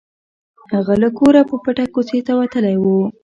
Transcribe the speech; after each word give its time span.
هغه 0.73 0.93
له 1.03 1.09
کوره 1.17 1.41
په 1.49 1.55
پټه 1.63 1.85
کوڅې 1.93 2.19
ته 2.27 2.31
وتلی 2.39 2.75
و 2.79 2.85